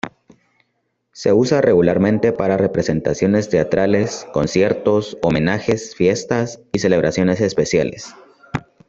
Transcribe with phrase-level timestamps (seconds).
[1.11, 8.11] Se usa regularmente para representaciones teatrales, conciertos, homenajes, fiestas y celebraciones especiales.